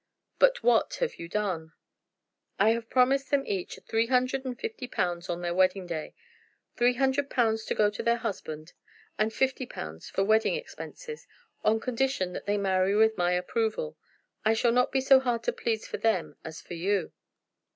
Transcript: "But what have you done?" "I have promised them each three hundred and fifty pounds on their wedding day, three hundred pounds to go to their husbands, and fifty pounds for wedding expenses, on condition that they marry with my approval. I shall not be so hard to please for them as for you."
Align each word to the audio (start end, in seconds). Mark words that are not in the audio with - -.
"But 0.39 0.63
what 0.63 0.95
have 0.95 1.17
you 1.19 1.27
done?" 1.29 1.73
"I 2.57 2.71
have 2.71 2.89
promised 2.89 3.29
them 3.29 3.45
each 3.45 3.77
three 3.87 4.07
hundred 4.07 4.43
and 4.45 4.59
fifty 4.59 4.87
pounds 4.87 5.29
on 5.29 5.41
their 5.41 5.53
wedding 5.53 5.85
day, 5.85 6.15
three 6.75 6.95
hundred 6.95 7.29
pounds 7.29 7.65
to 7.65 7.75
go 7.75 7.91
to 7.91 8.01
their 8.01 8.17
husbands, 8.17 8.73
and 9.19 9.31
fifty 9.31 9.67
pounds 9.67 10.09
for 10.09 10.23
wedding 10.23 10.55
expenses, 10.55 11.27
on 11.63 11.79
condition 11.79 12.33
that 12.33 12.47
they 12.47 12.57
marry 12.57 12.95
with 12.95 13.15
my 13.15 13.33
approval. 13.33 13.95
I 14.43 14.55
shall 14.55 14.71
not 14.71 14.91
be 14.91 15.01
so 15.01 15.19
hard 15.19 15.43
to 15.43 15.53
please 15.53 15.85
for 15.87 15.97
them 15.97 16.35
as 16.43 16.61
for 16.61 16.73
you." 16.73 17.11